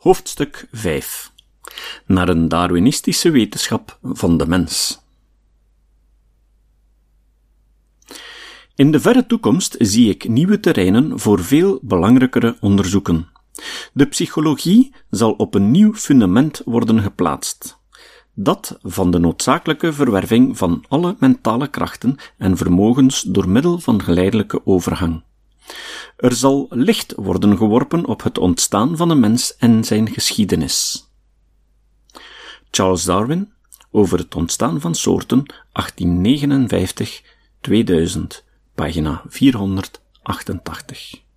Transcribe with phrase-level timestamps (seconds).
[0.00, 1.32] Hoofdstuk 5
[2.06, 5.00] Naar een Darwinistische wetenschap van de mens.
[8.74, 13.28] In de verre toekomst zie ik nieuwe terreinen voor veel belangrijkere onderzoeken.
[13.92, 17.78] De psychologie zal op een nieuw fundament worden geplaatst.
[18.34, 24.66] Dat van de noodzakelijke verwerving van alle mentale krachten en vermogens door middel van geleidelijke
[24.66, 25.22] overgang.
[26.20, 31.08] Er zal licht worden geworpen op het ontstaan van de mens en zijn geschiedenis.
[32.70, 33.52] Charles Darwin
[33.90, 35.52] over het ontstaan van soorten 1859-2000,
[38.74, 41.29] pagina 488.